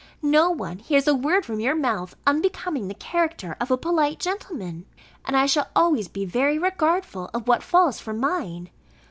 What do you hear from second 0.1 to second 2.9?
No one hears a word from your mouth unbecoming